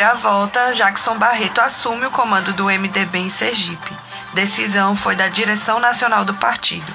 reviravolta, 0.00 0.72
Jackson 0.72 1.18
Barreto 1.18 1.60
assume 1.60 2.06
o 2.06 2.10
comando 2.10 2.54
do 2.54 2.64
MDB 2.64 3.18
em 3.18 3.28
Sergipe. 3.28 3.94
Decisão 4.32 4.96
foi 4.96 5.14
da 5.14 5.28
direção 5.28 5.78
nacional 5.78 6.24
do 6.24 6.32
partido. 6.34 6.90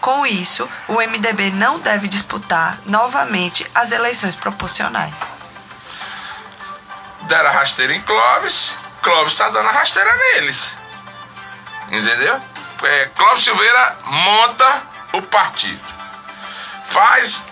Com 0.00 0.26
isso, 0.26 0.68
o 0.88 0.94
MDB 0.94 1.50
não 1.50 1.78
deve 1.78 2.08
disputar 2.08 2.80
novamente 2.84 3.64
as 3.72 3.92
eleições 3.92 4.34
proporcionais. 4.34 5.14
Deram 7.22 7.48
a 7.48 7.52
rasteira 7.52 7.94
em 7.94 8.00
Clóvis, 8.02 8.72
Clóvis 9.02 9.34
está 9.34 9.50
dando 9.50 9.68
a 9.68 9.72
rasteira 9.72 10.12
neles. 10.16 10.72
Entendeu? 11.92 12.40
É, 12.82 13.06
Clóvis 13.14 13.44
Silveira 13.44 13.98
monta 14.04 14.82
o 15.12 15.22
partido. 15.22 15.86
Faz, 16.90 17.44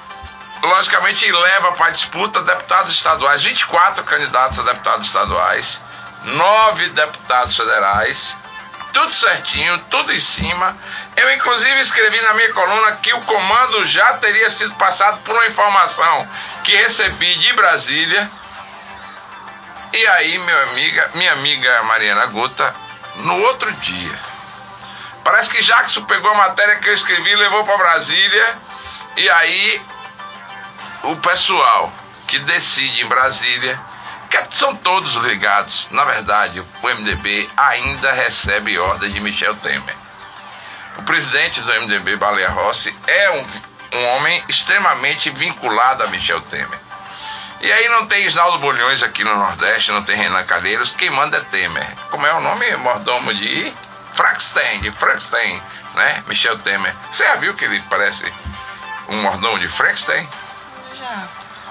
logicamente, 0.63 1.31
leva 1.31 1.73
para 1.73 1.87
a 1.87 1.91
disputa 1.91 2.43
deputados 2.43 2.93
estaduais, 2.93 3.43
24 3.43 4.05
candidatos 4.05 4.59
a 4.59 4.63
deputados 4.63 5.07
estaduais, 5.07 5.81
9 6.25 6.89
deputados 6.91 7.57
federais 7.57 8.35
tudo 8.97 9.13
certinho, 9.13 9.79
tudo 9.91 10.11
em 10.11 10.19
cima. 10.19 10.75
Eu, 11.17 11.31
inclusive, 11.35 11.81
escrevi 11.81 12.19
na 12.23 12.33
minha 12.33 12.51
coluna 12.55 12.93
que 12.93 13.13
o 13.13 13.21
comando 13.23 13.85
já 13.85 14.15
teria 14.15 14.51
sido 14.51 14.75
passado 14.77 15.21
por 15.23 15.35
uma 15.35 15.47
informação 15.47 16.27
que 16.65 16.75
recebi 16.75 17.35
de 17.35 17.53
Brasília. 17.53 18.31
E 19.93 20.07
aí, 20.07 20.37
amiga, 20.71 21.11
minha 21.15 21.33
amiga 21.35 21.83
Mariana 21.83 22.25
Guta, 22.27 22.75
no 23.17 23.39
outro 23.43 23.71
dia, 23.73 24.19
parece 25.23 25.51
que 25.51 25.63
Jackson 25.63 26.03
pegou 26.07 26.31
a 26.31 26.35
matéria 26.35 26.77
que 26.77 26.89
eu 26.89 26.95
escrevi 26.95 27.37
levou 27.37 27.65
para 27.65 27.77
Brasília. 27.77 28.55
E 29.19 29.29
aí, 29.29 29.81
o 31.07 31.17
pessoal 31.17 31.93
que 32.27 32.39
decide 32.41 33.03
em 33.03 33.07
Brasília 33.07 33.79
que 34.29 34.57
são 34.57 34.75
todos 34.75 35.15
ligados. 35.15 35.87
Na 35.91 36.05
verdade, 36.05 36.61
o 36.61 36.89
MDB 36.89 37.49
ainda 37.57 38.13
recebe 38.13 38.79
ordem 38.79 39.13
de 39.13 39.21
Michel 39.21 39.55
Temer. 39.57 39.95
O 40.99 41.03
presidente 41.03 41.61
do 41.61 41.73
MDB, 41.83 42.17
Baleia 42.17 42.49
Rossi, 42.51 42.95
é 43.07 43.31
um, 43.31 43.99
um 43.99 44.07
homem 44.17 44.43
extremamente 44.49 45.31
vinculado 45.31 46.03
a 46.03 46.07
Michel 46.09 46.41
Temer. 46.43 46.79
E 47.61 47.73
aí 47.73 47.89
não 47.89 48.07
tem 48.07 48.27
Isnaldo 48.27 48.59
Bolhões 48.59 49.03
aqui 49.03 49.25
no 49.25 49.35
Nordeste, 49.35 49.91
não 49.91 50.03
tem 50.03 50.17
Renan 50.17 50.45
Calheiros, 50.45 50.93
quem 50.93 51.11
manda 51.11 51.39
é 51.39 51.41
Temer. 51.41 51.87
Como 52.11 52.27
é 52.27 52.35
o 52.35 52.41
nome? 52.41 52.77
Mordomo 52.77 53.33
de 53.33 53.73
Frankenstein, 54.15 54.81
de 54.81 54.91
Frankenstein, 54.91 55.63
né? 55.95 56.25
Michel 56.27 56.59
Temer. 56.59 56.95
Você 57.13 57.25
já 57.25 57.37
viu 57.37 57.55
que 57.55 57.65
ele 57.65 57.81
parece 57.89 58.25
um 59.09 59.23
mordomo 59.23 59.59
de 59.59 59.69
Frankenstein? 59.69 60.29
Já. 60.99 61.29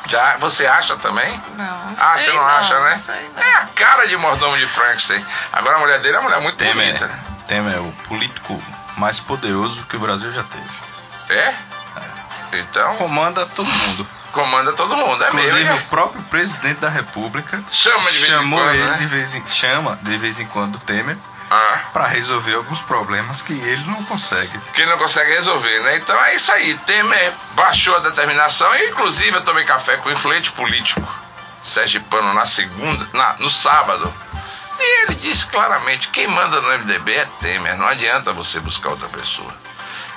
Já, 0.07 0.37
você 0.37 0.67
acha 0.67 0.95
também? 0.97 1.41
Não. 1.57 1.95
Ah, 1.99 2.15
sei 2.17 2.25
você 2.27 2.31
não, 2.33 2.37
não, 2.43 2.45
acha, 2.47 2.79
né? 2.79 3.01
sei 3.03 3.29
não. 3.35 3.41
É 3.43 3.53
a 3.55 3.65
cara 3.73 4.07
de 4.07 4.15
mordomo 4.17 4.55
de 4.57 4.67
Frankenstein. 4.67 5.25
Agora 5.51 5.77
a 5.77 5.79
mulher 5.79 5.99
dele 5.99 6.15
é 6.15 6.19
uma 6.19 6.29
mulher 6.29 6.41
muito 6.41 6.57
Temer, 6.57 6.75
bonita. 6.75 7.09
Temer 7.47 7.75
é 7.75 7.79
o 7.79 7.91
político 8.07 8.63
mais 8.97 9.19
poderoso 9.19 9.83
que 9.85 9.95
o 9.95 9.99
Brasil 9.99 10.31
já 10.31 10.43
teve. 10.43 10.69
É? 11.29 11.53
Então, 12.53 12.95
Comanda 12.97 13.45
todo 13.47 13.65
mundo. 13.67 14.07
comanda 14.31 14.73
todo 14.73 14.95
mundo, 14.95 15.23
é 15.23 15.27
Inclusive 15.29 15.63
mesmo. 15.63 15.75
o 15.77 15.81
próprio 15.85 16.21
presidente 16.23 16.79
da 16.79 16.89
República 16.89 17.61
Chama 17.71 18.11
de 18.11 18.17
vez 18.19 18.23
em 18.23 18.27
chamou 18.35 18.59
quando, 18.59 18.75
ele 18.75 18.83
né? 18.83 18.97
de 18.97 19.05
vez 19.07 19.35
em, 19.35 19.47
chama 19.47 19.99
de 20.01 20.17
vez 20.17 20.39
em 20.39 20.45
quando 20.47 20.75
o 20.75 20.79
Temer 20.79 21.17
Ah, 21.49 21.81
para 21.93 22.07
resolver 22.07 22.55
alguns 22.55 22.81
problemas 22.81 23.41
que 23.41 23.53
ele 23.53 23.83
não 23.85 24.03
consegue. 24.05 24.59
que 24.73 24.85
não 24.85 24.97
consegue 24.97 25.31
resolver, 25.31 25.79
né? 25.81 25.97
Então 25.97 26.19
é 26.25 26.35
isso 26.35 26.51
aí. 26.51 26.75
Temer 26.79 27.33
baixou 27.51 27.95
a 27.95 27.99
determinação 27.99 28.73
e, 28.75 28.89
inclusive, 28.89 29.37
eu 29.37 29.43
tomei 29.43 29.63
café 29.63 29.97
com 29.97 30.09
o 30.09 30.11
influente 30.11 30.51
político 30.53 31.01
Sergipano 31.63 32.33
na 32.33 32.45
segunda, 32.45 33.07
na, 33.13 33.33
no 33.39 33.49
sábado. 33.49 34.11
E 34.79 35.03
ele 35.03 35.15
disse 35.15 35.45
claramente: 35.47 36.09
quem 36.09 36.27
manda 36.27 36.59
no 36.61 36.77
MDB 36.79 37.13
é 37.13 37.25
Temer, 37.39 37.77
não 37.77 37.87
adianta 37.87 38.33
você 38.33 38.59
buscar 38.59 38.89
outra 38.89 39.07
pessoa. 39.09 39.53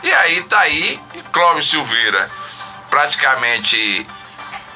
E 0.03 0.12
aí 0.12 0.43
tá 0.45 0.60
aí, 0.60 1.00
Clóvis 1.33 1.69
Silveira, 1.69 2.31
praticamente 2.89 4.06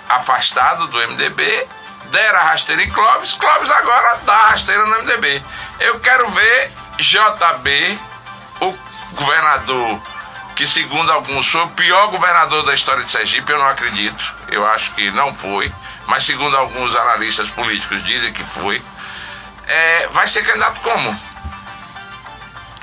afastado 0.09 0.87
do 0.89 0.99
MDB, 1.09 1.69
deram 2.13 2.39
a 2.39 2.43
rasteira 2.43 2.83
em 2.83 2.91
Clóvis, 2.91 3.33
Clóvis 3.33 3.71
agora 3.71 4.21
dá 4.25 4.35
a 4.35 4.51
rasteira 4.51 4.87
no 4.87 5.03
MDB. 5.03 5.43
Eu 5.81 5.99
quero 5.99 6.31
ver 6.31 6.73
JB, 6.99 7.99
o 8.61 8.79
governador 9.15 10.01
que 10.55 10.67
segundo 10.67 11.11
alguns 11.11 11.49
foi 11.49 11.63
o 11.63 11.71
pior 11.71 12.09
governador 12.09 12.65
da 12.65 12.75
história 12.75 13.03
de 13.03 13.11
Sergipe, 13.11 13.51
eu 13.51 13.59
não 13.59 13.67
acredito, 13.67 14.35
eu 14.49 14.65
acho 14.67 14.93
que 14.93 15.11
não 15.11 15.35
foi, 15.35 15.73
mas 16.07 16.25
segundo 16.25 16.57
alguns 16.57 16.95
analistas 16.95 17.49
políticos 17.51 18.05
dizem 18.05 18.33
que 18.33 18.45
foi, 18.45 18.83
é, 19.67 20.09
vai 20.09 20.29
ser 20.29 20.45
candidato 20.45 20.81
como? 20.83 21.19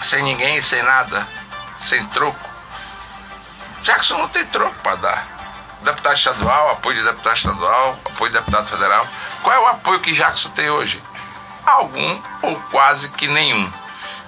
Sem 0.01 0.23
ninguém, 0.23 0.61
sem 0.61 0.81
nada, 0.81 1.27
sem 1.79 2.03
troco. 2.07 2.49
Jackson 3.83 4.17
não 4.17 4.27
tem 4.29 4.45
troco 4.47 4.75
para 4.81 4.95
dar. 4.95 5.38
Deputado 5.81 6.15
estadual, 6.15 6.71
apoio 6.71 6.97
de 6.97 7.03
deputado 7.03 7.37
estadual, 7.37 7.99
apoio 8.05 8.31
de 8.31 8.37
deputado 8.37 8.67
federal. 8.67 9.07
Qual 9.41 9.55
é 9.55 9.59
o 9.59 9.67
apoio 9.67 9.99
que 9.99 10.13
Jackson 10.13 10.49
tem 10.49 10.69
hoje? 10.69 11.01
Algum 11.65 12.21
ou 12.41 12.59
quase 12.71 13.09
que 13.09 13.27
nenhum. 13.27 13.71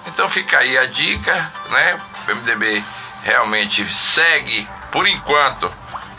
Então 0.06 0.28
fica 0.28 0.58
aí 0.58 0.78
a 0.78 0.86
dica, 0.86 1.52
né? 1.70 2.00
O 2.26 2.34
MDB 2.34 2.82
realmente 3.22 3.86
segue, 3.92 4.68
por 4.90 5.06
enquanto, 5.06 5.70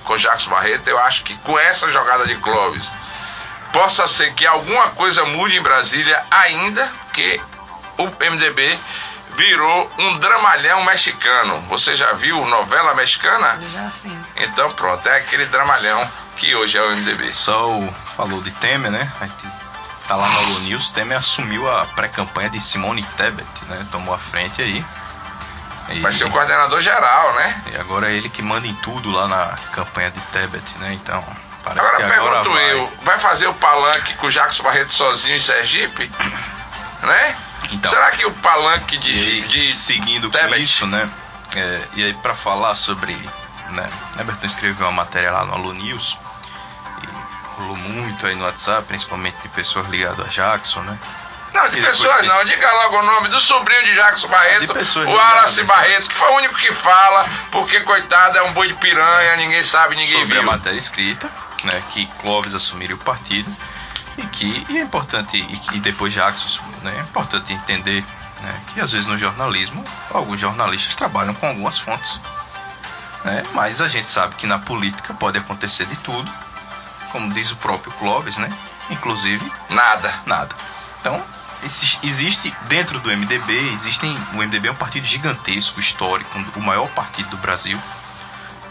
com 0.04 0.18
Jackson 0.18 0.50
Barreto. 0.50 0.88
Eu 0.88 1.00
acho 1.00 1.24
que 1.24 1.36
com 1.40 1.58
essa 1.58 1.92
jogada 1.92 2.26
de 2.26 2.36
Clóvis, 2.38 2.90
possa 3.72 4.08
ser 4.08 4.34
que 4.34 4.46
alguma 4.46 4.92
coisa 4.92 5.26
mude 5.26 5.58
em 5.58 5.62
Brasília 5.62 6.24
ainda, 6.30 6.90
que 7.14 7.42
o 7.98 8.06
MDB 8.06 8.80
virou 9.36 9.92
um 9.98 10.18
dramalhão 10.20 10.84
mexicano. 10.84 11.60
Você 11.70 11.96
já 11.96 12.14
viu 12.14 12.46
novela 12.46 12.94
mexicana? 12.94 13.60
Já 13.74 13.90
sim. 13.90 14.18
Então 14.38 14.72
pronto, 14.72 15.08
é 15.08 15.18
aquele 15.18 15.46
dramalhão 15.46 16.10
que 16.38 16.54
hoje 16.56 16.78
é 16.78 16.82
o 16.82 16.96
MDB. 16.96 17.34
Só 17.34 17.70
o, 17.72 17.94
falou 18.16 18.42
de 18.42 18.52
Temer, 18.52 18.92
né? 18.92 19.12
A 19.22 19.26
gente 19.26 19.48
tá 20.08 20.16
lá 20.16 20.28
no 20.30 20.38
Alô 20.40 20.60
News. 20.60 20.90
Temer 20.90 21.18
assumiu 21.18 21.70
a 21.70 21.86
pré-campanha 21.86 22.50
de 22.50 22.60
Simone 22.62 23.04
Tebet, 23.18 23.48
né? 23.68 23.86
Tomou 23.92 24.14
a 24.14 24.18
frente 24.20 24.62
aí. 24.62 24.84
E, 25.90 26.00
Vai 26.00 26.14
ser 26.14 26.24
o 26.24 26.30
coordenador 26.30 26.82
geral, 26.82 27.34
né? 27.36 27.62
e 27.74 27.78
agora 27.78 28.10
é 28.10 28.16
ele 28.16 28.30
que 28.30 28.42
manda 28.42 28.66
em 28.66 28.74
tudo 28.76 29.12
lá 29.12 29.28
na 29.28 29.58
campanha 29.74 30.12
de 30.12 30.20
Tebet, 30.32 30.64
né? 30.80 30.94
Então, 30.94 31.22
parece 31.62 31.86
Agora 31.86 31.98
que 31.98 32.04
agora 32.14 32.32
pergunto 32.42 32.52
vai. 32.54 32.72
eu, 32.72 32.94
vai 33.02 33.20
fazer 33.20 33.48
o 33.48 33.54
palanque 33.56 34.14
com 34.16 34.28
o 34.28 34.32
Jackson 34.32 34.64
Barreto 34.64 34.94
sozinho 34.94 35.36
em 35.36 35.42
Sergipe? 35.42 36.10
Né? 37.02 37.36
Então. 37.74 37.92
Será 37.92 38.12
que 38.12 38.26
o 38.26 38.32
palanque 38.32 38.98
de, 38.98 39.12
aí, 39.12 39.42
de 39.48 39.74
seguindo 39.74 40.30
com 40.30 40.56
isso, 40.56 40.86
né? 40.86 41.10
é, 41.56 41.82
e 41.96 42.04
aí 42.04 42.14
para 42.16 42.36
falar 42.36 42.76
sobre, 42.76 43.14
né? 43.70 43.90
Everton 44.20 44.46
escreveu 44.46 44.86
uma 44.88 44.92
matéria 45.04 45.32
lá 45.32 45.46
no 45.46 45.54
Alô 45.54 45.74
News 45.74 46.18
e 47.02 47.58
rolou 47.58 47.76
muito 47.76 48.26
aí 48.26 48.36
no 48.36 48.46
WhatsApp, 48.46 48.88
principalmente 48.88 49.38
de 49.42 49.50
pessoas 49.50 49.88
ligadas 49.88 50.26
a 50.26 50.30
Jackson, 50.30 50.82
né? 50.82 50.98
Não, 51.54 51.70
de 51.70 51.82
pessoas 51.82 52.26
não. 52.28 52.44
Diga 52.46 52.72
logo 52.74 53.00
o 53.00 53.04
nome 53.04 53.30
do 53.30 53.40
sobrinho 53.40 53.84
de 53.84 53.94
Jackson 53.94 54.28
Barreto, 54.28 54.74
pessoas 54.74 55.08
o 55.08 55.20
Araci 55.20 55.62
a 55.62 55.66
Barreto, 55.66 56.10
que 56.10 56.16
foi 56.16 56.30
o 56.30 56.36
único 56.38 56.56
que 56.56 56.74
fala, 56.74 57.28
porque 57.52 57.80
coitado 57.82 58.38
é 58.40 58.42
um 58.42 58.54
boi 58.54 58.70
de 58.70 58.74
piranha, 58.76 59.36
ninguém 59.38 59.64
sabe, 59.64 59.96
ninguém 59.96 60.22
sobre 60.22 60.38
a 60.38 60.42
viu. 60.42 60.52
matéria 60.52 60.78
escrita, 60.78 61.30
né, 61.64 61.84
que 61.92 62.08
Clóvis 62.22 62.56
assumiria 62.56 62.96
o 62.96 63.00
partido 63.00 63.56
e 64.18 64.22
que 64.28 64.66
e 64.70 64.78
é 64.78 64.82
importante 64.82 65.38
e 65.38 65.58
que 65.58 65.80
depois 65.80 66.14
Jackson 66.14 66.62
né, 66.82 66.96
é 66.98 67.02
importante 67.02 67.52
entender 67.54 68.04
né, 68.42 68.62
que 68.74 68.80
às 68.82 68.92
vezes 68.92 69.08
no 69.08 69.18
jornalismo 69.18 69.84
alguns 70.12 70.40
jornalistas 70.40 70.96
trabalham 70.96 71.34
com 71.34 71.48
algumas 71.48 71.78
fontes, 71.80 72.20
né, 73.26 73.44
mas 73.54 73.82
a 73.82 73.88
gente 73.90 74.10
sabe 74.10 74.36
que 74.36 74.46
na 74.46 74.60
política 74.60 75.14
pode 75.14 75.38
acontecer 75.38 75.86
de 75.88 75.96
tudo, 75.98 76.32
como 77.12 77.34
diz 77.34 77.52
o 77.52 77.56
próprio 77.58 77.92
Clóvis, 77.94 78.38
né, 78.38 78.52
inclusive 78.90 79.52
Nada. 79.70 80.14
nada. 80.26 80.56
Então, 81.00 81.24
exi- 81.64 82.00
existe 82.04 82.54
dentro 82.68 83.00
do 83.00 83.10
MDB, 83.12 83.54
existem, 83.74 84.16
o 84.34 84.38
MDB 84.38 84.68
é 84.68 84.72
um 84.72 84.76
partido 84.76 85.06
gigantesco, 85.06 85.80
histórico, 85.80 86.38
o 86.56 86.62
maior 86.62 86.88
partido 86.90 87.30
do 87.30 87.38
Brasil. 87.38 87.80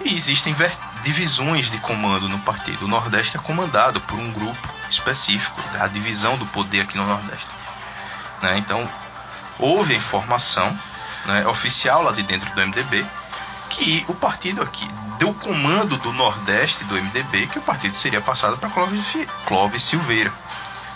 E 0.05 0.17
existem 0.17 0.55
divisões 1.03 1.71
de 1.71 1.79
comando 1.79 2.29
no 2.29 2.39
partido. 2.41 2.85
O 2.85 2.89
Nordeste 2.89 3.37
é 3.37 3.41
comandado 3.41 4.01
por 4.01 4.19
um 4.19 4.33
grupo 4.33 4.69
específico, 4.89 5.61
a 5.79 5.87
divisão 5.87 6.37
do 6.37 6.47
poder 6.47 6.83
aqui 6.83 6.97
no 6.97 7.07
Nordeste. 7.07 7.47
né? 8.43 8.59
Então, 8.59 8.89
houve 9.59 9.95
a 9.95 9.97
informação 9.97 10.77
né, 11.25 11.47
oficial 11.47 12.03
lá 12.03 12.13
de 12.13 12.23
dentro 12.23 12.51
do 12.53 12.61
MDB 12.61 13.07
que 13.71 14.05
o 14.09 14.15
partido 14.15 14.61
aqui 14.61 14.87
deu 15.19 15.33
comando 15.35 15.97
do 15.97 16.13
Nordeste 16.13 16.85
do 16.85 16.95
MDB 16.95 17.47
que 17.47 17.59
o 17.59 17.63
partido 17.63 17.95
seria 17.95 18.21
passado 18.21 18.59
para 18.59 18.69
Clóvis, 18.71 19.05
Clóvis 19.47 19.83
Silveira. 19.83 20.33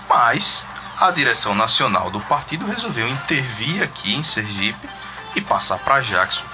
Mas 0.08 0.64
a 0.99 1.11
direção 1.11 1.55
nacional 1.55 2.11
do 2.11 2.20
partido 2.20 2.67
resolveu 2.67 3.08
intervir 3.08 3.82
aqui 3.82 4.14
em 4.14 4.23
Sergipe 4.23 4.88
e 5.35 5.41
passar 5.41 5.79
para 5.79 6.00
Jackson. 6.00 6.44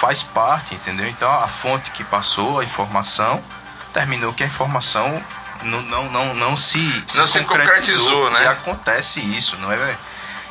Faz 0.00 0.22
parte, 0.22 0.74
entendeu? 0.74 1.06
Então 1.06 1.30
a 1.30 1.46
fonte 1.46 1.90
que 1.90 2.02
passou 2.02 2.58
a 2.58 2.64
informação 2.64 3.44
terminou 3.92 4.32
que 4.32 4.42
a 4.42 4.46
informação 4.46 5.22
não, 5.62 5.82
não, 5.82 6.04
não, 6.10 6.34
não 6.34 6.56
se, 6.56 7.04
não 7.16 7.26
se 7.26 7.44
concretizou, 7.44 8.30
né? 8.30 8.44
E 8.44 8.46
acontece 8.46 9.20
isso, 9.20 9.58
não 9.58 9.70
é 9.70 9.96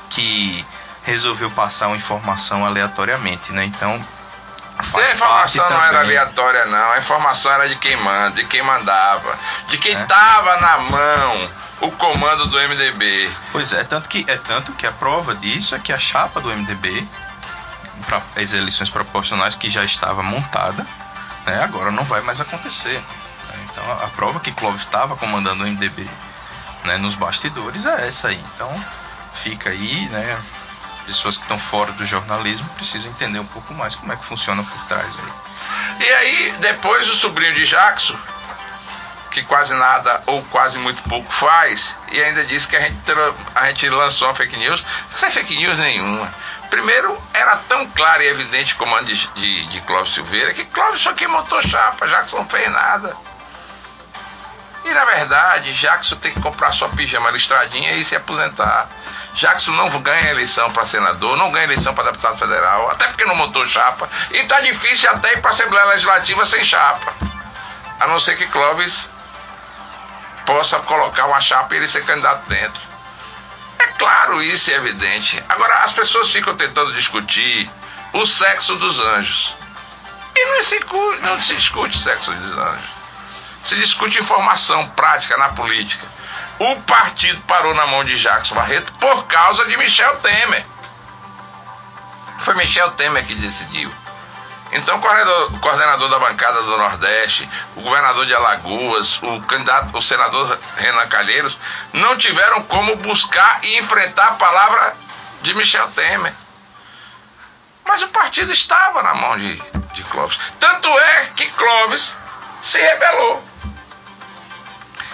que 0.08 0.64
resolveu 1.02 1.50
passar 1.50 1.88
uma 1.88 1.98
informação 1.98 2.64
aleatoriamente, 2.64 3.52
né? 3.52 3.66
Então 3.66 4.00
Faz 4.84 5.10
a 5.10 5.16
informação 5.16 5.70
não 5.72 5.84
era 5.84 6.00
aleatória, 6.02 6.66
não. 6.68 6.92
A 6.92 7.00
informação 7.00 7.52
era 7.52 7.68
de 7.68 7.76
quem 7.76 7.98
manda, 7.98 8.36
de 8.36 8.46
quem 8.46 8.62
mandava, 8.62 9.36
de 9.68 9.80
quem 9.80 10.00
estava 10.00 10.52
é. 10.52 10.62
na 10.62 10.78
mão 10.78 11.50
o 11.82 11.92
comando 11.92 12.46
do 12.48 12.58
MDB. 12.58 13.32
Pois 13.52 13.74
é, 13.74 13.84
tanto 13.84 14.08
que 14.08 14.26
é 14.28 14.38
tanto 14.38 14.74
que 14.74 14.86
a 14.86 14.92
prova 14.92 15.34
disso 15.34 15.74
é 15.74 15.80
que 15.80 15.92
a 15.92 15.98
chapa 15.98 16.40
do 16.40 16.50
MDB 16.50 17.08
as 18.36 18.54
eleições 18.54 18.90
proporcionais 18.90 19.56
que 19.56 19.70
já 19.70 19.84
estava 19.84 20.22
montada, 20.24 20.86
né, 21.46 21.64
agora 21.64 21.92
não 21.92 22.04
vai 22.04 22.22
mais 22.22 22.40
acontecer. 22.40 23.00
Né? 23.48 23.68
Então 23.70 23.92
a, 23.92 24.06
a 24.06 24.08
prova 24.10 24.40
que 24.40 24.52
Clóvis 24.52 24.82
estava 24.82 25.16
comandando 25.16 25.64
o 25.64 25.68
MDB 25.68 26.08
né, 26.84 26.98
nos 26.98 27.16
bastidores 27.16 27.86
é 27.86 28.08
essa 28.08 28.30
aí. 28.30 28.44
Então 28.56 28.74
fica 29.36 29.70
aí, 29.70 30.08
né, 30.10 30.42
pessoas 31.06 31.38
que 31.38 31.44
estão 31.44 31.58
fora 31.58 31.92
do 31.94 32.06
jornalismo 32.06 32.70
precisam 32.76 33.12
entender 33.12 33.40
um 33.40 33.46
pouco 33.46 33.74
mais 33.74 33.96
como 33.96 34.14
é 34.14 34.16
que 34.16 34.24
funciona 34.26 34.64
por 34.64 34.86
trás 34.86 35.16
aí. 35.18 36.08
E 36.08 36.14
aí, 36.14 36.56
depois 36.60 37.10
o 37.10 37.16
sobrinho 37.16 37.56
de 37.56 37.66
Jackson, 37.66 38.18
que 39.40 39.46
quase 39.48 39.74
nada 39.74 40.22
ou 40.26 40.44
quase 40.46 40.78
muito 40.78 41.02
pouco 41.04 41.32
faz, 41.32 41.96
e 42.12 42.22
ainda 42.22 42.44
disse 42.44 42.68
que 42.68 42.76
a 42.76 42.82
gente, 42.82 43.00
a 43.56 43.68
gente 43.68 43.90
lançou 43.90 44.28
uma 44.28 44.36
fake 44.36 44.58
news, 44.58 44.84
sem 45.16 45.32
fake 45.32 45.56
news 45.56 45.78
nenhuma. 45.78 46.34
Primeiro, 46.70 47.18
era 47.34 47.56
tão 47.68 47.88
claro 47.88 48.22
e 48.22 48.28
evidente 48.28 48.74
o 48.74 48.78
comando 48.78 49.08
de, 49.08 49.28
de, 49.28 49.66
de 49.66 49.82
Clóvis 49.82 50.14
Silveira 50.14 50.54
que 50.54 50.66
Clóvis 50.66 51.02
só 51.02 51.14
que 51.14 51.28
montou 51.28 51.62
chapa, 51.64 52.08
Jackson 52.08 52.38
não 52.38 52.50
fez 52.50 52.70
nada. 52.72 53.16
E 54.86 54.92
na 54.92 55.06
verdade, 55.06 55.74
Jackson 55.74 56.16
tem 56.18 56.32
que 56.32 56.40
comprar 56.40 56.72
sua 56.72 56.90
pijama 56.90 57.32
listradinha 57.32 57.94
e 57.94 58.06
se 58.06 58.16
aposentar. 58.16 58.88
Jackson 59.34 59.72
não 59.72 59.90
ganha 60.02 60.32
eleição 60.32 60.72
para 60.72 60.86
senador, 60.86 61.38
não 61.38 61.52
ganha 61.52 61.66
eleição 61.66 61.94
para 61.94 62.12
deputado 62.12 62.38
federal, 62.38 62.90
até 62.90 63.08
porque 63.08 63.26
não 63.26 63.36
montou 63.36 63.68
chapa. 63.68 64.10
E 64.32 64.44
tá 64.44 64.62
difícil 64.62 65.10
até 65.10 65.34
ir 65.34 65.42
para 65.42 65.52
Assembleia 65.52 65.86
Legislativa 65.86 66.46
sem 66.46 66.64
chapa. 66.64 67.14
A 68.00 68.08
não 68.08 68.20
ser 68.20 68.38
que 68.38 68.48
Clóvis 68.48 69.12
possa 70.50 70.80
colocar 70.80 71.28
uma 71.28 71.40
chapa 71.40 71.76
e 71.76 71.78
ele 71.78 71.88
ser 71.88 72.04
candidato 72.04 72.50
dentro. 72.50 72.82
É 73.78 73.86
claro, 74.00 74.42
isso 74.42 74.72
é 74.72 74.74
evidente. 74.74 75.44
Agora, 75.48 75.84
as 75.84 75.92
pessoas 75.92 76.32
ficam 76.32 76.56
tentando 76.56 76.92
discutir 76.94 77.70
o 78.14 78.26
sexo 78.26 78.76
dos 78.78 79.00
anjos. 79.00 79.54
E 80.36 80.46
não 80.46 80.64
se, 80.64 80.80
não 81.22 81.40
se 81.40 81.54
discute 81.54 81.96
sexo 82.00 82.32
dos 82.34 82.58
anjos. 82.58 82.90
Se 83.64 83.76
discute 83.76 84.20
informação 84.20 84.90
prática 84.90 85.38
na 85.38 85.50
política. 85.50 86.08
O 86.58 86.78
partido 86.82 87.40
parou 87.42 87.76
na 87.76 87.86
mão 87.86 88.04
de 88.04 88.18
Jackson 88.18 88.56
Barreto 88.56 88.92
por 88.94 89.28
causa 89.28 89.66
de 89.66 89.78
Michel 89.78 90.16
Temer. 90.18 90.66
Foi 92.40 92.56
Michel 92.56 92.90
Temer 92.92 93.24
que 93.24 93.36
decidiu. 93.36 93.92
Então 94.72 94.98
o 94.98 95.02
coordenador, 95.02 95.54
o 95.54 95.60
coordenador, 95.60 96.10
da 96.10 96.20
bancada 96.20 96.62
do 96.62 96.78
Nordeste, 96.78 97.50
o 97.76 97.82
governador 97.82 98.26
de 98.26 98.34
Alagoas, 98.34 99.20
o 99.24 99.42
candidato, 99.42 99.98
o 99.98 100.02
senador 100.02 100.60
Renan 100.78 101.08
Calheiros, 101.08 101.58
não 101.92 102.16
tiveram 102.18 102.64
como 102.64 102.96
buscar 102.98 103.60
e 103.64 103.80
enfrentar 103.80 104.28
a 104.28 104.34
palavra 104.34 104.96
de 105.42 105.54
Michel 105.56 105.88
Temer. 105.92 106.34
Mas 107.84 108.04
o 108.04 108.10
partido 108.10 108.52
estava 108.52 109.02
na 109.02 109.16
mão 109.16 109.38
de, 109.40 109.56
de 109.94 110.04
Clóvis. 110.04 110.40
Tanto 110.60 110.88
é 110.88 111.26
que 111.36 111.48
Clóvis 111.52 112.14
se 112.62 112.80
rebelou. 112.80 113.44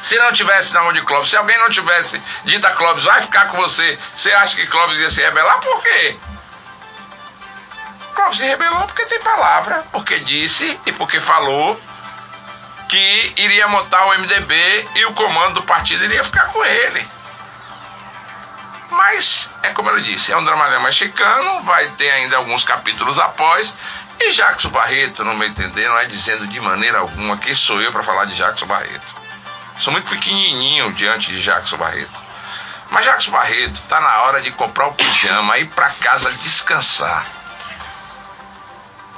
Se 0.04 0.18
não 0.20 0.34
tivesse 0.34 0.74
na 0.74 0.84
mão 0.84 0.92
de 0.92 1.02
Clóvis, 1.02 1.30
se 1.30 1.38
alguém 1.38 1.58
não 1.58 1.70
tivesse 1.70 2.22
dito 2.44 2.68
a 2.68 2.72
Clóvis, 2.72 3.06
vai 3.06 3.22
ficar 3.22 3.48
com 3.48 3.58
você, 3.58 3.98
você 4.16 4.32
acha 4.34 4.56
que 4.56 4.68
Clóvis 4.68 5.00
ia 5.00 5.10
se 5.10 5.22
rebelar? 5.22 5.60
Por 5.62 5.82
quê? 5.82 6.20
Se 8.34 8.44
rebelou 8.44 8.86
porque 8.88 9.06
tem 9.06 9.20
palavra, 9.22 9.86
porque 9.94 10.20
disse 10.20 10.78
e 10.86 10.92
porque 10.92 11.22
falou 11.22 11.80
que 12.90 13.34
iria 13.38 13.68
montar 13.68 14.06
o 14.06 14.18
MDB 14.18 14.90
e 14.96 15.06
o 15.06 15.14
comando 15.14 15.56
do 15.56 15.64
partido 15.64 16.04
iria 16.04 16.24
ficar 16.24 16.48
com 16.48 16.64
ele. 16.66 17.08
Mas, 18.92 19.50
é 19.64 19.70
como 19.70 19.90
eu 19.90 20.02
disse, 20.02 20.32
é 20.32 20.38
um 20.38 20.44
dramalhão 20.44 20.82
mexicano, 20.82 21.64
vai 21.64 21.88
ter 21.92 22.10
ainda 22.12 22.38
alguns 22.38 22.64
capítulos 22.64 23.20
após. 23.20 23.74
E 24.20 24.32
Jackson 24.32 24.70
Barreto, 24.70 25.24
no 25.24 25.34
meu 25.34 25.48
entender, 25.48 25.88
não 25.88 25.98
é 25.98 26.06
dizendo 26.06 26.48
de 26.48 26.60
maneira 26.60 27.00
alguma 27.00 27.38
quem 27.38 27.56
sou 27.56 27.82
eu 27.82 27.92
para 27.92 28.04
falar 28.04 28.26
de 28.26 28.36
Jackson 28.36 28.66
Barreto. 28.66 29.16
Sou 29.80 29.92
muito 29.92 30.10
pequenininho 30.10 30.94
diante 30.94 31.32
de 31.32 31.42
Jackson 31.42 31.78
Barreto. 31.78 32.26
Mas 32.90 33.06
Jackson 33.06 33.32
Barreto, 33.32 33.82
tá 33.84 34.00
na 34.00 34.24
hora 34.24 34.42
de 34.42 34.52
comprar 34.52 34.88
o 34.88 34.94
pijama, 34.94 35.58
ir 35.58 35.68
para 35.68 35.90
casa 35.90 36.32
descansar. 36.34 37.26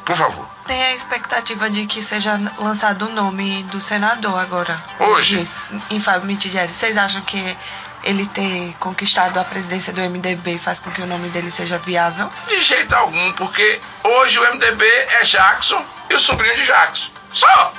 Por 0.07 0.15
favor. 0.15 0.47
Tem 0.65 0.81
a 0.81 0.93
expectativa 0.93 1.69
de 1.69 1.85
que 1.85 2.01
seja 2.01 2.39
lançado 2.57 3.07
o 3.07 3.09
nome 3.09 3.63
do 3.63 3.81
senador 3.81 4.39
agora. 4.39 4.81
Hoje? 5.01 5.45
Em 5.89 5.99
Fábio 5.99 6.25
Mitidieri. 6.25 6.71
Vocês 6.71 6.97
acham 6.97 7.21
que 7.23 7.57
ele 8.05 8.25
ter 8.27 8.73
conquistado 8.79 9.37
a 9.37 9.43
presidência 9.43 9.91
do 9.91 9.99
MDB 9.99 10.59
faz 10.59 10.79
com 10.79 10.89
que 10.91 11.01
o 11.01 11.05
nome 11.05 11.27
dele 11.27 11.51
seja 11.51 11.77
viável? 11.77 12.31
De 12.47 12.61
jeito 12.61 12.95
algum, 12.95 13.33
porque 13.33 13.81
hoje 14.01 14.39
o 14.39 14.53
MDB 14.53 14.85
é 14.85 15.23
Jackson 15.25 15.85
e 16.09 16.13
o 16.13 16.19
sobrinho 16.21 16.55
de 16.55 16.65
Jackson. 16.65 17.09
Só! 17.33 17.73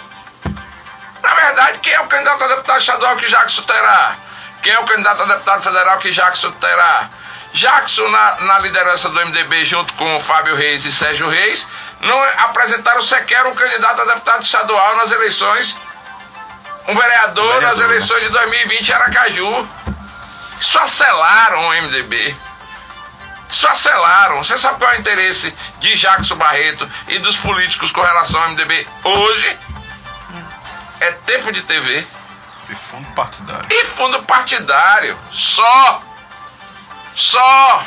Na 1.22 1.34
verdade, 1.34 1.78
quem 1.78 1.94
é 1.94 2.00
o 2.00 2.08
candidato 2.08 2.44
a 2.44 2.48
deputado 2.48 2.80
estadual 2.80 3.16
que 3.16 3.26
Jackson 3.26 3.62
terá? 3.62 4.16
Quem 4.60 4.75
é 4.75 4.78
o 4.78 4.84
candidato 4.84 5.22
a 5.22 5.25
deputado 5.25 5.62
federal 5.62 5.98
que 5.98 6.12
Jackson 6.12 6.50
terá? 6.52 7.08
Jackson, 7.53 8.09
na, 8.09 8.37
na 8.43 8.59
liderança 8.59 9.09
do 9.09 9.27
MDB, 9.27 9.65
junto 9.65 9.93
com 9.95 10.21
Fábio 10.21 10.55
Reis 10.55 10.85
e 10.85 10.93
Sérgio 10.93 11.29
Reis, 11.29 11.67
não 12.00 12.23
apresentaram 12.45 13.03
sequer 13.03 13.47
um 13.47 13.55
candidato 13.55 14.00
a 14.03 14.05
deputado 14.05 14.43
estadual 14.43 14.97
nas 14.97 15.11
eleições, 15.11 15.77
um 16.87 16.95
vereador, 16.95 17.45
vereador 17.45 17.62
nas 17.62 17.79
né? 17.79 17.85
eleições 17.85 18.23
de 18.23 18.29
2020 18.29 18.89
em 18.89 18.93
Aracaju. 18.93 19.69
Isso 20.61 20.79
acelaram 20.79 21.69
o 21.69 21.83
MDB. 21.83 22.37
Isso 23.50 23.67
acelaram. 23.67 24.45
Você 24.45 24.59
sabe 24.59 24.79
qual 24.79 24.93
é 24.93 24.97
o 24.97 25.00
interesse 25.00 25.55
de 25.81 25.97
Jackson 25.97 26.37
Barreto 26.37 26.89
e 27.09 27.19
dos 27.19 27.37
políticos 27.37 27.91
com 27.91 28.03
relação 28.03 28.43
ao 28.43 28.50
MDB 28.50 28.87
hoje? 29.05 29.59
é 31.00 31.12
tempo 31.12 31.53
de 31.53 31.62
TV. 31.62 32.06
E 32.69 32.75
fundo 32.75 33.06
partidário. 33.12 33.67
E 33.71 33.85
fundo 33.87 34.23
partidário. 34.25 35.19
Só. 35.33 36.02
Só. 37.18 37.84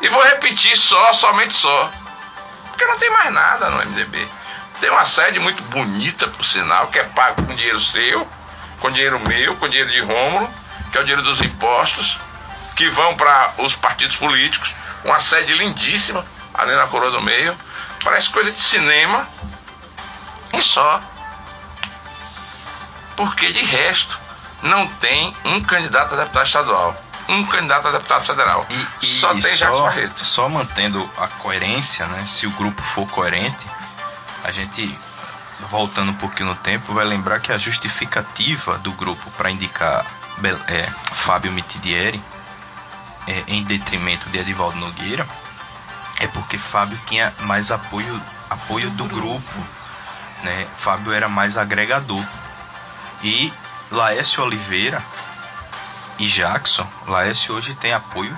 E 0.00 0.08
vou 0.08 0.22
repetir 0.24 0.76
só, 0.76 1.12
somente 1.14 1.54
só. 1.54 1.90
Porque 2.66 2.84
não 2.84 2.98
tem 2.98 3.08
mais 3.10 3.32
nada 3.32 3.70
no 3.70 3.86
MDB. 3.86 4.28
Tem 4.80 4.90
uma 4.90 5.04
sede 5.04 5.38
muito 5.38 5.62
bonita, 5.64 6.26
por 6.26 6.44
sinal, 6.44 6.88
que 6.88 6.98
é 6.98 7.04
pago 7.04 7.46
com 7.46 7.54
dinheiro 7.54 7.80
seu, 7.80 8.28
com 8.80 8.90
dinheiro 8.90 9.18
meu, 9.20 9.56
com 9.56 9.68
dinheiro 9.68 9.90
de 9.90 10.00
Rômulo, 10.00 10.50
que 10.90 10.98
é 10.98 11.00
o 11.00 11.04
dinheiro 11.04 11.22
dos 11.22 11.40
impostos, 11.40 12.18
que 12.74 12.88
vão 12.90 13.16
para 13.16 13.54
os 13.58 13.74
partidos 13.76 14.16
políticos. 14.16 14.74
Uma 15.04 15.20
sede 15.20 15.54
lindíssima, 15.54 16.26
ali 16.52 16.74
na 16.74 16.88
Coroa 16.88 17.12
do 17.12 17.22
Meio. 17.22 17.56
Parece 18.02 18.28
coisa 18.28 18.50
de 18.50 18.60
cinema. 18.60 19.26
E 20.52 20.60
só. 20.62 21.00
Porque 23.16 23.52
de 23.52 23.64
resto 23.64 24.18
não 24.62 24.86
tem 24.86 25.34
um 25.44 25.60
candidato 25.62 26.14
a 26.14 26.18
deputado 26.18 26.46
estadual, 26.46 27.02
um 27.28 27.44
candidato 27.44 27.88
a 27.88 27.92
deputado 27.92 28.24
federal. 28.24 28.66
E, 28.70 29.06
e 29.06 29.06
só 29.06 29.32
tem 29.32 29.56
Jacques 29.56 29.80
Barreto. 29.80 30.24
Só 30.24 30.48
mantendo 30.48 31.08
a 31.18 31.28
coerência, 31.28 32.06
né? 32.06 32.24
Se 32.26 32.46
o 32.46 32.50
grupo 32.50 32.82
for 32.82 33.06
coerente, 33.08 33.66
a 34.44 34.50
gente 34.50 34.96
voltando 35.70 36.10
um 36.10 36.14
pouquinho 36.14 36.50
no 36.50 36.54
tempo, 36.54 36.94
vai 36.94 37.04
lembrar 37.04 37.40
que 37.40 37.52
a 37.52 37.58
justificativa 37.58 38.78
do 38.78 38.92
grupo 38.92 39.30
para 39.32 39.50
indicar 39.50 40.06
é, 40.68 40.88
Fábio 41.12 41.50
Mitidieri 41.50 42.22
é, 43.26 43.44
em 43.48 43.64
detrimento 43.64 44.30
de 44.30 44.38
Edivaldo 44.38 44.76
Nogueira 44.76 45.26
é 46.20 46.28
porque 46.28 46.56
Fábio 46.56 46.98
tinha 47.06 47.34
mais 47.40 47.70
apoio, 47.70 48.22
apoio 48.48 48.90
do 48.90 49.04
grupo 49.04 49.58
né? 50.42 50.66
Fábio 50.76 51.12
era 51.12 51.28
mais 51.28 51.56
agregador. 51.56 52.24
E 53.22 53.52
Laércio 53.90 54.42
Oliveira 54.42 55.02
e 56.18 56.26
Jackson, 56.26 56.86
Laércio 57.06 57.54
hoje 57.54 57.74
tem 57.74 57.92
apoio 57.92 58.36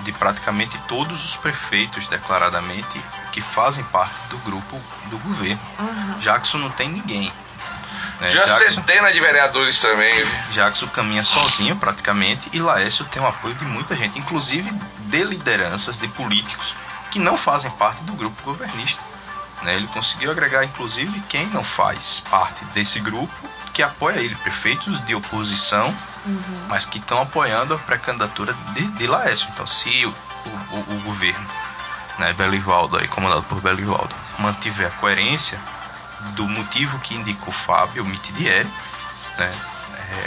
de 0.00 0.12
praticamente 0.12 0.76
todos 0.88 1.24
os 1.24 1.36
prefeitos 1.36 2.06
declaradamente 2.08 3.02
que 3.30 3.40
fazem 3.40 3.84
parte 3.84 4.14
do 4.28 4.36
grupo 4.38 4.80
do 5.06 5.18
governo. 5.18 5.60
Uhum. 5.78 6.18
Jackson 6.18 6.58
não 6.58 6.70
tem 6.70 6.88
ninguém. 6.88 7.32
Né? 8.20 8.30
Já 8.30 8.44
Jackson, 8.44 8.74
centenas 8.74 9.12
de 9.12 9.20
vereadores 9.20 9.80
também. 9.80 10.24
Jackson 10.52 10.86
caminha 10.88 11.24
sozinho 11.24 11.76
praticamente 11.76 12.48
e 12.52 12.60
Laércio 12.60 13.04
tem 13.06 13.22
o 13.22 13.26
apoio 13.26 13.54
de 13.54 13.64
muita 13.64 13.96
gente, 13.96 14.18
inclusive 14.18 14.70
de 14.98 15.24
lideranças, 15.24 15.96
de 15.96 16.08
políticos 16.08 16.74
que 17.10 17.18
não 17.18 17.36
fazem 17.36 17.70
parte 17.72 18.02
do 18.04 18.12
grupo 18.14 18.42
governista. 18.42 19.11
Né? 19.62 19.76
Ele 19.76 19.86
conseguiu 19.88 20.30
agregar, 20.30 20.64
inclusive, 20.64 21.20
quem 21.28 21.46
não 21.46 21.64
faz 21.64 22.24
parte 22.28 22.64
desse 22.66 23.00
grupo 23.00 23.32
que 23.72 23.82
apoia 23.82 24.18
ele, 24.18 24.34
prefeitos 24.34 25.02
de 25.04 25.14
oposição, 25.14 25.96
uhum. 26.26 26.66
mas 26.68 26.84
que 26.84 26.98
estão 26.98 27.22
apoiando 27.22 27.74
a 27.74 27.78
pré-candidatura 27.78 28.54
de, 28.74 28.86
de 28.86 29.06
Laércio. 29.06 29.48
Então, 29.52 29.66
se 29.66 30.04
o, 30.04 30.10
o, 30.10 30.94
o 30.94 31.00
governo, 31.02 31.46
né, 32.18 32.32
Belivaldo, 32.34 32.98
aí, 32.98 33.08
comandado 33.08 33.44
por 33.44 33.60
Belivaldo, 33.60 34.14
mantiver 34.38 34.88
a 34.88 34.90
coerência 34.90 35.58
do 36.34 36.46
motivo 36.46 36.98
que 36.98 37.14
indica 37.14 37.48
o 37.48 37.52
Fábio 37.52 38.04
Mitidieri, 38.04 38.68
né, 39.38 39.52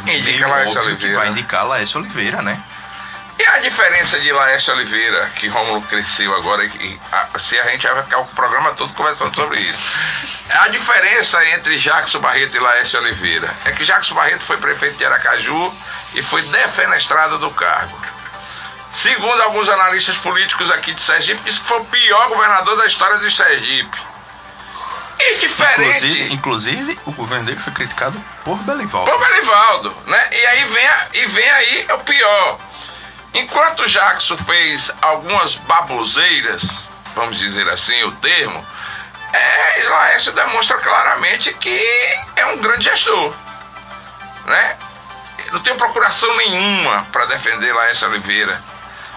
é 0.07 0.17
indica 0.17 0.47
Laércio 0.47 0.81
Oliveira. 0.81 1.17
vai 1.17 1.29
indicar 1.29 1.65
Laércio 1.67 1.99
Oliveira, 1.99 2.41
né? 2.41 2.61
E 3.37 3.45
a 3.45 3.59
diferença 3.59 4.19
de 4.19 4.31
Laércio 4.31 4.73
Oliveira, 4.73 5.29
que 5.35 5.47
Rômulo 5.47 5.81
cresceu 5.83 6.33
agora, 6.35 6.63
e, 6.63 6.99
a, 7.11 7.37
se 7.37 7.59
a 7.59 7.67
gente 7.69 7.85
vai 7.85 8.03
ficar 8.03 8.19
o 8.19 8.25
programa 8.27 8.71
todo 8.73 8.93
conversando 8.93 9.35
sobre 9.35 9.59
isso. 9.59 9.79
A 10.49 10.69
diferença 10.69 11.45
entre 11.49 11.77
Jackson 11.77 12.19
Barreto 12.19 12.55
e 12.55 12.59
Laércio 12.59 12.99
Oliveira 12.99 13.53
é 13.65 13.71
que 13.73 13.83
Jackson 13.83 14.15
Barreto 14.15 14.41
foi 14.41 14.57
prefeito 14.57 14.97
de 14.97 15.05
Aracaju 15.05 15.73
e 16.13 16.21
foi 16.21 16.43
defenestrado 16.43 17.37
do 17.37 17.51
cargo. 17.51 17.99
Segundo 18.93 19.41
alguns 19.41 19.67
analistas 19.67 20.15
políticos 20.17 20.71
aqui 20.71 20.93
de 20.93 21.01
Sergipe, 21.01 21.41
disse 21.43 21.59
que 21.59 21.67
foi 21.67 21.79
o 21.79 21.85
pior 21.85 22.29
governador 22.29 22.77
da 22.77 22.85
história 22.85 23.17
do 23.17 23.29
Sergipe. 23.29 23.99
E 25.19 25.37
diferente. 25.39 26.05
Inclusive, 26.05 26.33
inclusive, 26.33 26.99
o 27.05 27.11
governo 27.11 27.45
dele 27.45 27.59
foi 27.59 27.73
criticado 27.73 28.23
por 28.45 28.57
Belivaldo. 28.59 29.11
Por 29.11 29.19
Belivaldo, 29.19 29.95
né? 30.07 30.29
E 30.31 30.45
aí 30.45 30.65
vem, 30.65 30.89
e 31.13 31.25
vem 31.27 31.49
aí 31.49 31.87
o 31.93 31.97
pior. 31.99 32.59
Enquanto 33.35 33.87
Jackson 33.87 34.37
fez 34.37 34.89
algumas 35.01 35.55
baboseiras, 35.55 36.63
vamos 37.13 37.37
dizer 37.37 37.67
assim 37.69 38.01
o 38.03 38.11
termo, 38.13 38.65
é, 39.33 39.83
Laércio 39.89 40.31
demonstra 40.31 40.77
claramente 40.77 41.53
que 41.53 41.85
é 42.37 42.45
um 42.45 42.57
grande 42.59 42.85
gestor. 42.85 43.35
Né? 44.45 44.77
Não 45.51 45.59
tenho 45.59 45.75
procuração 45.75 46.33
nenhuma 46.37 47.05
para 47.11 47.25
defender 47.25 47.73
Laércio 47.73 48.07
Oliveira. 48.07 48.63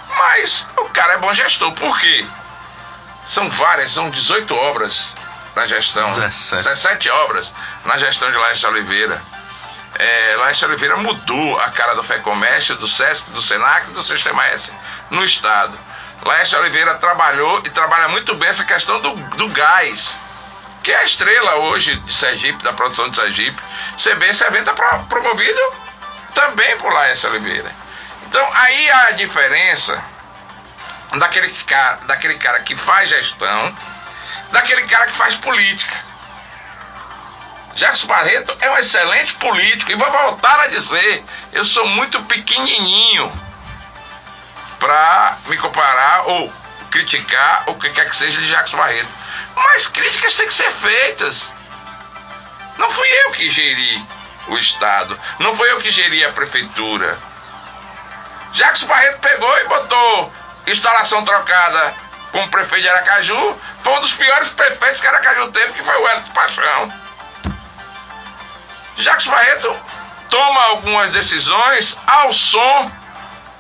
Mas 0.09 0.67
o 0.79 0.89
cara 0.89 1.15
é 1.15 1.19
bom 1.19 1.33
gestor. 1.33 1.73
Por 1.75 1.99
quê? 2.01 2.27
São 3.29 3.49
várias, 3.51 3.93
são 3.93 4.11
18 4.11 4.53
obras 4.53 5.09
na 5.55 5.65
gestão. 5.67 6.09
17. 6.09 6.65
17 6.65 7.11
obras 7.11 7.53
na 7.85 7.97
gestão 7.99 8.31
de 8.33 8.37
Laércio 8.37 8.69
Oliveira 8.69 9.23
é, 9.99 10.37
Laércio 10.37 10.69
Oliveira 10.69 10.97
mudou 10.97 11.59
a 11.59 11.71
cara 11.71 11.95
do 11.95 12.05
FEComércio, 12.05 12.77
do 12.77 12.87
SESC, 12.87 13.31
do 13.31 13.43
SENAC 13.43 13.91
do 13.91 14.03
Sistema 14.05 14.47
S 14.47 14.73
no 15.11 15.25
Estado. 15.25 15.77
Laércio 16.25 16.59
Oliveira 16.59 16.95
trabalhou 16.95 17.59
e 17.65 17.71
trabalha 17.71 18.09
muito 18.09 18.35
bem 18.37 18.49
essa 18.49 18.65
questão 18.65 19.01
do, 19.01 19.15
do 19.37 19.49
gás, 19.49 20.17
que 20.85 20.93
é 20.93 20.99
a 20.99 21.05
estrela 21.05 21.57
hoje 21.57 21.97
de 21.97 22.15
Sergipe, 22.15 22.63
da 22.63 22.73
produção 22.73 23.09
de 23.09 23.17
Sergipe. 23.17 23.61
CB 23.97 24.27
esse 24.27 24.45
evento 24.45 24.71
é 24.71 24.75
promovido 25.09 25.61
também 26.33 26.77
por 26.79 26.93
Laércio 26.93 27.29
Oliveira. 27.31 27.73
Então 28.27 28.49
aí 28.55 28.91
a 28.91 29.11
diferença 29.13 30.01
daquele 31.17 31.49
cara, 31.65 31.97
daquele 32.07 32.35
cara 32.35 32.61
que 32.61 32.77
faz 32.77 33.09
gestão, 33.09 33.75
daquele 34.53 34.83
cara 34.85 35.07
que 35.07 35.17
faz 35.17 35.35
política. 35.35 35.97
Jackson 37.79 38.09
Barreto 38.09 38.57
é 38.61 38.71
um 38.73 38.79
excelente 38.79 39.35
político 39.35 39.93
e 39.93 39.95
vou 39.95 40.11
voltar 40.11 40.61
a 40.63 40.67
dizer, 40.67 41.25
eu 41.53 41.65
sou 41.65 41.87
muito 41.87 42.21
pequenininho 42.25 43.31
para 44.81 45.39
me 45.47 45.57
comparar 45.57 46.27
ou 46.27 46.53
criticar 46.91 47.65
o 47.69 47.77
que 47.77 47.89
quer 47.91 48.11
que 48.11 48.17
seja 48.17 48.41
de 48.41 48.49
Jackson 48.49 48.77
Barreto. 48.77 49.09
Mas 49.55 49.87
críticas 49.87 50.35
têm 50.35 50.49
que 50.49 50.55
ser 50.55 50.73
feitas. 50.73 51.49
Não 52.79 52.91
fui 52.91 53.07
eu 53.07 53.31
que 53.31 53.49
geri 53.49 54.05
o 54.49 54.59
Estado, 54.59 55.19
não 55.39 55.57
foi 55.57 55.71
eu 55.71 55.79
que 55.79 55.91
geri 55.93 56.25
a 56.25 56.33
prefeitura. 56.33 57.17
Jackson 58.55 58.87
Barreto 58.87 59.21
pegou 59.21 59.57
e 59.57 59.69
botou 59.69 60.33
instalação 60.67 61.25
trocada 61.25 61.95
com 62.33 62.43
o 62.43 62.49
prefeito 62.49 62.83
de 62.83 62.89
Aracaju, 62.89 63.57
foi 63.85 63.93
um 63.93 64.01
dos 64.01 64.13
piores 64.15 64.49
prefeitos 64.49 65.01
que 65.01 65.07
Aracaju 65.07 65.53
teve, 65.53 65.75
que 65.75 65.83
foi 65.85 65.97
o 65.97 66.09
Hélio 66.09 66.25
Paixão. 66.35 67.08
Jacques 68.99 69.27
Barreto 69.27 69.77
toma 70.29 70.61
algumas 70.65 71.13
decisões 71.13 71.97
ao 72.07 72.33
som 72.33 72.91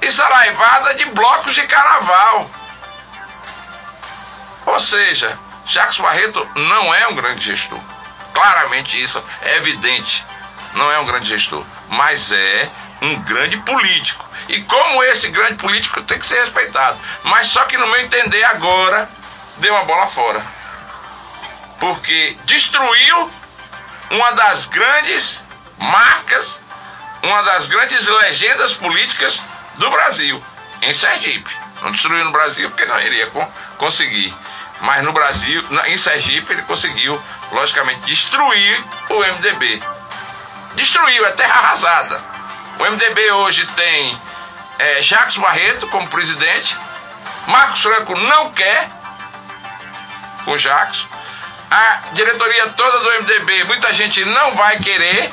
e 0.02 0.10
saraivada 0.10 0.94
de 0.94 1.04
blocos 1.06 1.54
de 1.54 1.62
carnaval. 1.66 2.50
Ou 4.66 4.80
seja, 4.80 5.38
Jacques 5.66 5.98
Barreto 5.98 6.46
não 6.56 6.92
é 6.92 7.06
um 7.08 7.14
grande 7.14 7.44
gestor. 7.44 7.80
Claramente 8.34 9.00
isso 9.00 9.22
é 9.42 9.56
evidente. 9.56 10.24
Não 10.74 10.90
é 10.90 10.98
um 10.98 11.06
grande 11.06 11.28
gestor, 11.28 11.64
mas 11.88 12.30
é 12.32 12.70
um 13.00 13.20
grande 13.22 13.56
político. 13.58 14.28
E 14.48 14.62
como 14.62 15.02
esse 15.04 15.28
grande 15.28 15.54
político 15.54 16.02
tem 16.02 16.18
que 16.18 16.26
ser 16.26 16.40
respeitado. 16.40 16.98
Mas 17.22 17.46
só 17.48 17.64
que 17.64 17.76
no 17.76 17.86
meu 17.86 18.00
entender 18.00 18.42
agora 18.44 19.08
deu 19.58 19.74
uma 19.74 19.84
bola 19.84 20.06
fora. 20.08 20.44
Porque 21.78 22.36
destruiu 22.44 23.32
uma 24.10 24.32
das 24.32 24.66
grandes 24.66 25.40
marcas, 25.78 26.62
uma 27.22 27.42
das 27.42 27.66
grandes 27.66 28.06
legendas 28.06 28.72
políticas 28.72 29.40
do 29.76 29.90
Brasil, 29.90 30.42
em 30.82 30.92
Sergipe. 30.92 31.54
Não 31.82 31.92
destruiu 31.92 32.24
no 32.24 32.32
Brasil 32.32 32.68
porque 32.70 32.84
não 32.86 32.98
iria 33.00 33.30
conseguir. 33.76 34.34
Mas 34.80 35.04
no 35.04 35.12
Brasil, 35.12 35.64
em 35.86 35.98
Sergipe, 35.98 36.52
ele 36.52 36.62
conseguiu, 36.62 37.20
logicamente, 37.52 38.00
destruir 38.02 38.84
o 39.08 39.18
MDB. 39.18 39.82
Destruiu, 40.74 41.26
é 41.26 41.32
terra 41.32 41.54
arrasada. 41.54 42.22
O 42.78 42.84
MDB 42.84 43.32
hoje 43.32 43.66
tem 43.74 44.20
é, 44.78 45.02
Jacques 45.02 45.36
Barreto 45.36 45.88
como 45.88 46.06
presidente. 46.08 46.76
Marcos 47.46 47.80
Franco 47.80 48.16
não 48.16 48.52
quer 48.52 48.88
o 50.46 50.56
Jacques 50.56 51.06
a 51.70 52.00
diretoria 52.12 52.68
toda 52.70 53.00
do 53.00 53.22
MDB, 53.22 53.64
muita 53.64 53.92
gente 53.94 54.24
não 54.24 54.54
vai 54.54 54.78
querer. 54.78 55.30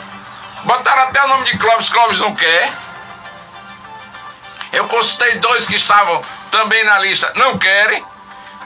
Botaram 0.63 1.04
até 1.04 1.24
o 1.24 1.27
nome 1.27 1.46
de 1.46 1.58
Clóvis, 1.58 1.89
Clóvis 1.89 2.18
não 2.18 2.36
quer. 2.36 2.72
Eu 4.74 4.88
consultei 4.88 5.39
dois 5.39 5.68
que 5.68 5.75
estavam 5.75 6.22
também 6.51 6.84
na 6.84 7.00
lista, 7.00 7.32
não 7.36 7.58
querem. 7.58 8.04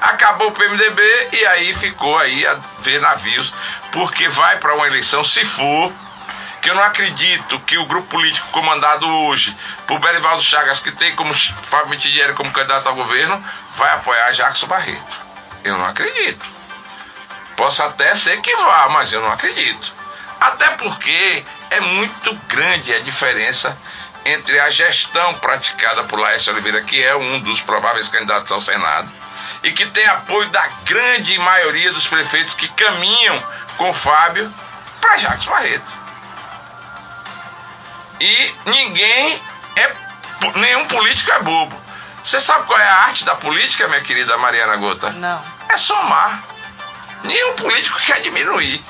Acabou 0.01 0.47
o 0.47 0.51
PMDB 0.51 1.29
e 1.33 1.45
aí 1.45 1.75
ficou 1.75 2.17
aí 2.17 2.47
a 2.47 2.57
ver 2.79 3.01
navios, 3.01 3.53
porque 3.91 4.29
vai 4.29 4.57
para 4.57 4.73
uma 4.73 4.88
eleição, 4.88 5.23
se 5.23 5.43
for, 5.45 5.91
que 6.61 6.69
eu 6.69 6.75
não 6.75 6.83
acredito 6.83 7.59
que 7.61 7.77
o 7.77 7.85
grupo 7.85 8.07
político 8.07 8.47
comandado 8.49 9.07
hoje 9.07 9.55
por 9.85 9.99
Berivaldo 9.99 10.41
Chagas, 10.41 10.79
que 10.79 10.91
tem 10.91 11.15
como 11.15 11.33
Fábio 11.63 11.89
Mitidieri 11.89 12.33
como 12.33 12.51
candidato 12.51 12.88
ao 12.88 12.95
governo, 12.95 13.43
vai 13.75 13.93
apoiar 13.93 14.31
Jackson 14.31 14.67
Barreto. 14.67 15.17
Eu 15.63 15.77
não 15.77 15.85
acredito. 15.85 16.45
Posso 17.59 17.83
até 17.83 18.15
ser 18.15 18.39
que 18.39 18.55
vá, 18.55 18.87
mas 18.87 19.11
eu 19.11 19.21
não 19.21 19.33
acredito. 19.33 19.91
Até 20.39 20.69
porque 20.77 21.45
é 21.69 21.81
muito 21.81 22.33
grande 22.47 22.93
a 22.93 22.99
diferença 23.01 23.77
entre 24.23 24.57
a 24.61 24.69
gestão 24.69 25.33
praticada 25.33 26.05
por 26.05 26.17
Laércio 26.17 26.53
Oliveira, 26.53 26.81
que 26.83 27.03
é 27.03 27.13
um 27.17 27.41
dos 27.41 27.59
prováveis 27.59 28.07
candidatos 28.07 28.49
ao 28.49 28.61
Senado, 28.61 29.11
e 29.61 29.71
que 29.71 29.85
tem 29.87 30.05
apoio 30.07 30.49
da 30.49 30.65
grande 30.85 31.37
maioria 31.37 31.91
dos 31.91 32.07
prefeitos 32.07 32.53
que 32.53 32.69
caminham 32.69 33.43
com 33.75 33.93
Fábio 33.93 34.53
para 35.01 35.17
Jacques 35.17 35.45
Barreto. 35.45 35.93
E 38.21 38.55
ninguém 38.67 39.43
é. 39.75 39.91
Nenhum 40.55 40.85
político 40.87 41.29
é 41.29 41.39
bobo. 41.41 41.77
Você 42.23 42.39
sabe 42.39 42.67
qual 42.67 42.79
é 42.79 42.87
a 42.87 42.99
arte 42.99 43.25
da 43.25 43.35
política, 43.35 43.89
minha 43.89 43.99
querida 43.99 44.37
Mariana 44.37 44.77
Gota? 44.77 45.09
Não. 45.09 45.43
É 45.67 45.75
somar. 45.75 46.41
Nenhum 47.23 47.53
político 47.55 47.99
quer 47.99 48.21
diminuir, 48.21 48.83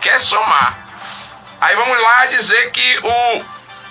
quer 0.00 0.20
somar. 0.20 0.78
Aí 1.60 1.74
vamos 1.76 2.00
lá 2.00 2.26
dizer 2.26 2.70
que 2.72 2.98
o 2.98 3.44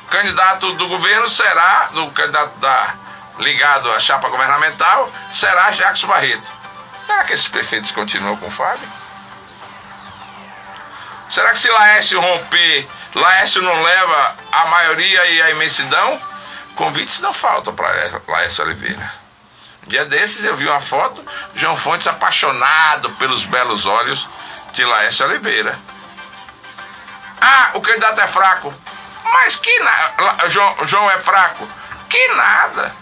candidato 0.10 0.74
do 0.74 0.88
governo 0.88 1.30
será, 1.30 1.90
do 1.94 2.12
candidato 2.12 2.58
da, 2.60 2.96
ligado 3.40 3.92
à 3.92 4.00
chapa 4.00 4.30
governamental, 4.30 5.12
será 5.34 5.72
Jacques 5.72 6.04
Barreto. 6.04 6.52
Será 7.06 7.24
que 7.24 7.34
esses 7.34 7.48
prefeitos 7.48 7.92
continuam 7.92 8.38
com 8.38 8.48
o 8.48 8.52
Fábio? 8.52 8.88
Será 11.30 11.52
que 11.52 11.60
se 11.60 11.70
Laércio 11.70 12.22
romper, 12.22 12.88
Laércio 13.16 13.62
não 13.62 13.82
leva 13.82 14.36
a 14.52 14.66
maioria 14.68 15.26
e 15.26 15.42
a 15.42 15.50
imensidão? 15.50 16.22
Convites 16.76 17.22
não 17.22 17.34
faltam 17.34 17.74
para 17.74 17.88
Laércio 18.28 18.64
Oliveira. 18.64 19.23
Dia 19.88 20.06
desses 20.06 20.46
eu 20.46 20.56
vi 20.56 20.68
uma 20.68 20.82
foto, 20.82 21.24
João 21.56 21.76
Fontes 21.76 22.08
apaixonado 22.08 23.12
pelos 23.12 23.44
belos 23.46 23.86
olhos 23.86 24.28
de 24.74 24.84
Laércio 24.84 25.26
Oliveira. 25.26 25.78
Ah, 27.42 27.72
o 27.74 27.82
candidato 27.82 28.22
é 28.22 28.28
fraco. 28.28 28.74
Mas 29.34 29.56
que 29.56 29.80
nada. 29.80 30.50
João, 30.50 30.88
João 30.88 31.12
é 31.12 31.20
fraco. 31.20 31.68
Que 32.10 32.28
nada. 32.30 32.96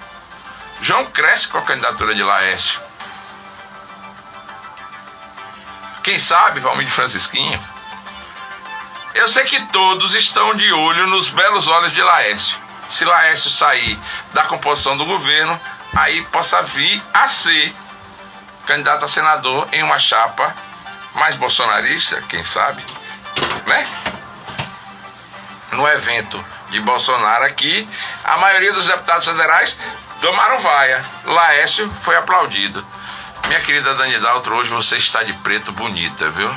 João 0.82 1.06
cresce 1.06 1.48
com 1.48 1.60
a 1.60 1.62
candidatura 1.62 2.16
de 2.16 2.24
Laércio. 2.24 2.80
Quem 6.04 6.18
sabe, 6.18 6.60
Valmir 6.60 6.88
de 6.88 6.92
Francisquinho? 6.92 7.62
Eu 9.14 9.28
sei 9.28 9.44
que 9.44 9.60
todos 9.68 10.16
estão 10.16 10.56
de 10.56 10.72
olho 10.74 11.06
nos 11.08 11.30
belos 11.30 11.68
olhos 11.68 11.94
de 11.94 12.02
Laércio. 12.02 12.58
Se 12.90 13.06
Laércio 13.06 13.52
sair 13.52 14.00
da 14.34 14.46
composição 14.46 14.98
do 14.98 15.06
governo, 15.06 15.60
aí 15.94 16.22
possa 16.26 16.62
vir 16.64 17.02
a 17.14 17.28
ser 17.28 17.74
candidato 18.66 19.06
a 19.06 19.10
senador 19.10 19.68
em 19.72 19.84
uma 19.84 20.00
chapa 20.00 20.54
mais 21.16 21.36
bolsonarista, 21.36 22.22
quem 22.30 22.44
sabe, 22.44 22.84
né? 23.68 23.88
No 25.74 25.88
evento 25.88 26.44
de 26.70 26.80
Bolsonaro 26.80 27.46
aqui, 27.46 27.88
a 28.24 28.38
maioria 28.38 28.74
dos 28.74 28.86
deputados 28.86 29.26
federais 29.26 29.78
tomaram 30.22 30.60
vaia. 30.60 31.04
Laércio 31.26 31.92
foi 32.02 32.16
aplaudido. 32.16 32.86
Minha 33.48 33.60
querida 33.62 33.96
Dani 33.96 34.18
Daltro, 34.20 34.56
hoje 34.56 34.70
você 34.70 34.98
está 34.98 35.24
de 35.24 35.34
preto 35.34 35.72
bonita, 35.72 36.30
viu? 36.30 36.54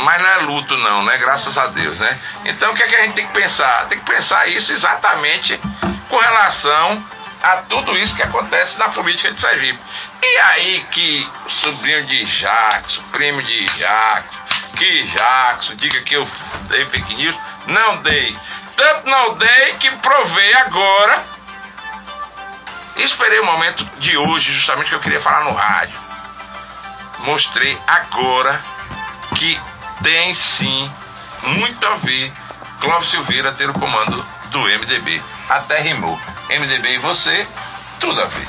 Mas 0.00 0.22
não 0.22 0.28
é 0.28 0.36
luto, 0.38 0.76
não, 0.76 1.04
né? 1.04 1.18
Graças 1.18 1.58
a 1.58 1.66
Deus, 1.68 1.98
né? 1.98 2.18
Então 2.44 2.72
o 2.72 2.76
que, 2.76 2.82
é 2.82 2.86
que 2.86 2.96
a 2.96 3.00
gente 3.02 3.14
tem 3.14 3.26
que 3.26 3.32
pensar? 3.32 3.86
Tem 3.86 3.98
que 3.98 4.04
pensar 4.04 4.46
isso 4.48 4.72
exatamente 4.72 5.60
com 6.08 6.16
relação 6.16 7.04
a 7.42 7.56
tudo 7.68 7.98
isso 7.98 8.14
que 8.14 8.22
acontece 8.22 8.78
na 8.78 8.88
política 8.90 9.32
de 9.32 9.40
Sergipe. 9.40 9.78
E 10.22 10.38
aí 10.38 10.86
que 10.90 11.28
o 11.44 11.50
sobrinho 11.50 12.04
de 12.06 12.24
Jackson, 12.24 13.02
primo 13.10 13.42
de 13.42 13.66
Jackson, 13.76 14.38
que 14.76 15.02
Jackson 15.08 15.74
diga 15.74 16.00
que 16.00 16.14
eu 16.14 16.28
dei 16.68 16.86
fake 16.86 17.14
news, 17.14 17.36
não 17.66 18.02
dei. 18.02 18.36
Tanto 18.76 19.10
não 19.10 19.34
dei 19.34 19.74
que 19.80 19.90
provei 19.96 20.54
agora. 20.54 21.24
Esperei 22.96 23.40
o 23.40 23.46
momento 23.46 23.84
de 23.98 24.16
hoje, 24.16 24.52
justamente 24.52 24.88
que 24.88 24.94
eu 24.94 25.00
queria 25.00 25.20
falar 25.20 25.44
no 25.44 25.52
rádio. 25.52 25.98
Mostrei 27.20 27.78
agora 27.86 28.60
que 29.36 29.58
tem 30.02 30.34
sim 30.34 30.92
muito 31.42 31.84
a 31.86 31.96
ver 31.96 32.32
Clóvis 32.80 33.08
Silveira 33.10 33.52
ter 33.52 33.70
o 33.70 33.72
comando 33.72 34.24
do 34.50 34.58
MDB. 34.60 35.22
Até 35.48 35.80
rimou. 35.80 36.18
MDB 36.58 36.94
e 36.94 36.98
você, 36.98 37.46
tudo 37.98 38.20
a 38.20 38.26
ver. 38.26 38.48